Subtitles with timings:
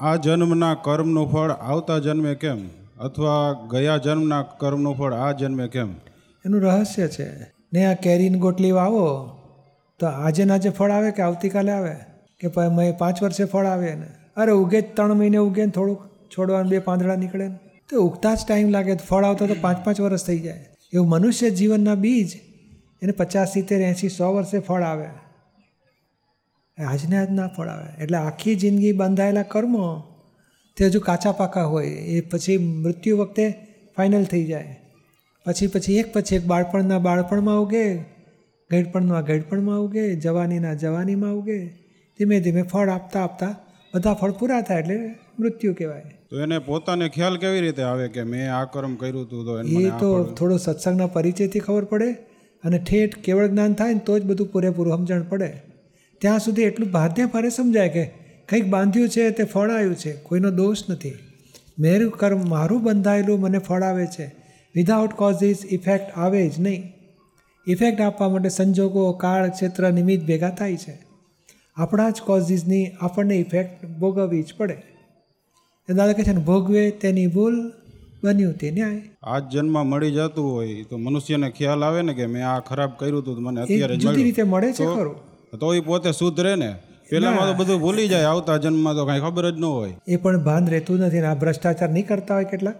[0.00, 2.68] આ જન્મના કર્મનું ફળ આવતા જન્મે કેમ?
[3.00, 5.92] અથવા ગયા જન્મના કર્મનું ફળ આ જન્મે કેમ?
[6.44, 7.28] એનું રહસ્ય છે.
[7.72, 9.06] ને આ કેરીની ગોટલી વાવો,
[9.98, 11.94] તો આજે ને આજે ફળ આવે કે આવતીકાલે આવે?
[12.40, 12.48] કે
[12.98, 14.06] પાંચ વર્ષે ફળ આવે ને?
[14.36, 16.00] અરે ઉગે ત્રણ મહિને ઉગે ને થોડુંક,
[16.38, 17.58] છોડવાનું બે પાંદડા નીકળે ને?
[17.90, 20.66] તો ઉગતા જ ટાઈમ લાગે ફળ આવતા તો પાંચ પાંચ વર્ષ થઈ જાય.
[20.92, 22.30] એવું મનુષ્ય જીવનના બીજ,
[23.02, 25.08] એને પચાસ, સિત્તેર, એંસી, સો વર્ષે ફળ આવે.
[26.84, 28.02] આજને આજ ના ફળ આવે.
[28.02, 30.02] એટલે આખી જિંદગી બંધાયેલા કર્મો
[30.76, 31.86] તે હજુ કાચા પાકા હોય.
[31.86, 33.54] એ પછી મૃત્યુ વખતે
[33.96, 34.76] ફાઇનલ થઈ જાય.
[35.46, 37.96] પછી પછી એક પછી એક બાળપણના બાળપણમાં ઉગે
[38.70, 41.66] ગઈડપણના ગઈડપણમાં ઉગે જવાનીના જવાનીમાં ઉગે.
[42.18, 43.56] ધીમે ધીમે ફળ આપતા આપતા
[43.94, 46.02] બધા ફળ પૂરા થાય એટલે મૃત્યુ કહેવાય.
[46.30, 49.90] તો એને પોતાને ખ્યાલ કેવી રીતે આવે કે મેં આ કર્મ કર્યું હતું તો એ
[49.90, 52.12] તો થોડો સત્સંગના પરિચયથી ખબર પડે
[52.64, 55.67] અને ઠેઠ કેવળ જ્ઞાન થાય ને તો જ બધું પૂરેપૂરું સમજણ પડે.
[56.18, 58.04] ત્યાં સુધી એટલું બાધ્ય ભારે સમજાય કે
[58.48, 61.14] કંઈક બાંધ્યું છે તે ફળ આવ્યું છે કોઈનો દોષ નથી.
[61.78, 64.34] મેરું કર્મ મારું બંધાયેલું મને ફળ આવે છે.
[64.74, 66.92] વિધાઉટ કોઝિસ ઇફેક્ટ આવે જ નહીં.
[67.66, 70.98] ઇફેક્ટ આપવા માટે સંજોગો કાળ ક્ષેત્ર નિમિત્ત ભેગા થાય છે.
[71.76, 74.82] આપણા જ કોઝિસની આપણને ઇફેક્ટ ભોગવવી જ પડે.
[75.88, 77.72] એ દાદા કહે છે ને ભોગવે તેની ભૂલ
[78.24, 79.02] બન્યું તે ન્યાય.
[79.22, 82.90] આ જ જન્મ મળી જતું હોય તો મનુષ્યને ખ્યાલ આવે ને કે મેં આ ખરાબ
[82.98, 85.37] કર્યું હતું મને અત્યારે જુદી રીતે મળે છે ખરું.
[85.56, 86.74] તો એ પોતે શુદ્ધ રહે ને?
[87.10, 89.94] પેલામાં તો બધું ભૂલી જાય આવતા જન્મમાં તો કાંઈ ખબર જ ન હોય.
[90.08, 92.72] એ પણ ભાન રહેતું નથી ને આ ભ્રષ્ટાચાર નહીં કરતા હોય કેટલા?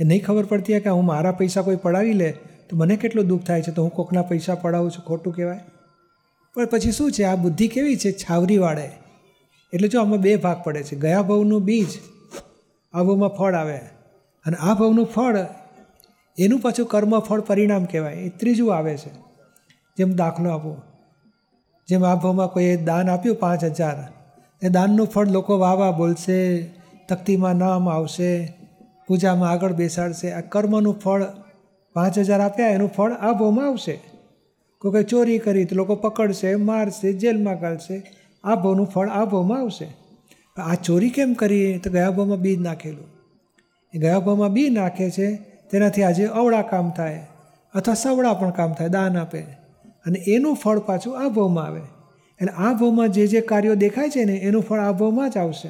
[0.00, 2.30] એ નહીં ખબર પડતી હોય કે હું મારા પૈસા કોઈ પડાવી લે
[2.70, 3.72] તો મને કેટલું દુઃખ થાય છે?
[3.72, 5.60] તો હું કોકના પૈસા પડાવું છું ખોટું કહેવાય?
[6.54, 7.22] પણ પછી શું છે?
[7.22, 8.12] આ બુદ્ધિ કેવી છે?
[8.12, 8.90] છાવરી વાળે.
[9.72, 10.96] એટલે જો આમાં બે ભાગ પડે છે.
[10.96, 11.86] ગયા ભાવનું બીજ
[12.94, 13.76] આ ભાવમાં ફળ આવે.
[14.46, 15.36] અને આ ભાવનું ફળ
[16.38, 18.14] એનું પાછું કર્મ ફળ પરિણામ કહેવાય.
[18.14, 19.10] એ ત્રીજું આવે છે.
[19.98, 20.82] જેમ દાખલો આપો.
[21.88, 23.98] જેમ આ ભાવમાં કોઈએ દાન આપ્યું પાંચ હજાર,
[24.62, 26.38] એ દાનનું ફળ લોકો વાહ બોલશે,
[27.08, 28.30] તકતીમાં નામ આવશે,
[29.06, 30.28] પૂજામાં આગળ બેસાડશે.
[30.32, 31.22] આ કર્મનું ફળ
[31.96, 33.96] પાંચ હજાર આપ્યા, એનું ફળ આ ભાવમાં આવશે.
[34.82, 37.96] કોઈ ચોરી કરી તો લોકો પકડશે, મારશે, જેલમાં કાઢશે
[38.44, 39.88] આ ભાવનું ફળ આ ભાવમાં આવશે.
[40.56, 43.08] આ ચોરી કેમ કરી તો ગયા ભાવમાં બી નાખેલું.
[43.94, 45.28] એ ગયા ભાવમાં બી નાખે છે,
[45.70, 47.22] તેનાથી આજે અવળા કામ થાય,
[47.74, 49.42] અથવા સવળા પણ કામ થાય, દાન આપે.
[50.06, 51.80] અને એનું ફળ પાછું આ ભાવમાં આવે.
[52.40, 55.68] એટલે આ ભાવમાં જે જે કાર્યો દેખાય છે ને, એનું ફળ આ ભાવમાં જ આવશે.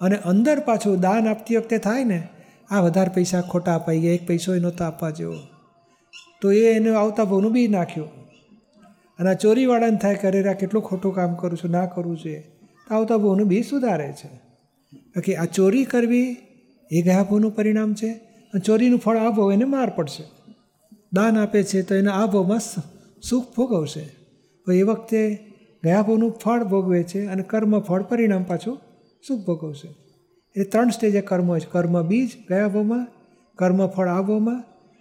[0.00, 2.28] અને અંદર પાછું દાન આપતી વખતે થાય ને,
[2.70, 5.34] આ વધારે પૈસા ખોટા અપાઈ ગયા, એક પૈસો એ નહોતો આપવા જેવો.
[6.40, 8.08] તો એ એને આવતા ભાવનું બી નાખ્યું.
[9.18, 12.40] અને આ ચોરીવાળાને થાય કરે આ કેટલું ખોટું કામ કરું છું, ના કરવું જોઈએ
[12.88, 14.28] તો આવતા ભાવનું બી સુધારે છે.
[14.96, 16.36] બાકી આ ચોરી કરવી
[16.90, 18.10] એ ગયા ભાવનું પરિણામ છે.
[18.52, 20.24] અને ચોરીનું ફળ આ ભાવ એને માર પડશે.
[21.12, 22.60] દાન આપે છે તો એને આ ભાવમાં
[23.30, 24.04] સુખ ભોગવશે.
[24.66, 25.38] તો એ વખતે
[25.84, 28.80] ગયા ભાવનું ફળ ભોગવે છે અને કર્મ ફળ પરિણામ પાછું
[29.28, 29.88] સુખ ભોગવશે.
[29.88, 31.68] એટલે ત્રણ સ્ટેજે કર્મ હોય છે.
[31.70, 33.06] કર્મ બીજ ગયા ભાવમાં
[33.54, 34.22] કર્મ ફળ આ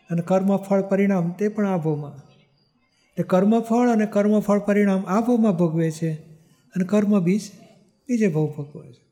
[0.09, 2.15] અને કર્મ ફળ પરિણામ તે પણ આ ભાવમાં
[3.17, 5.19] એટલે કર્મફળ અને કર્મફળ પરિણામ આ
[5.51, 6.13] ભોગવે છે
[6.75, 7.41] અને કર્મ બીજ
[8.09, 9.06] બીજે ભાવ ભોગવે છે.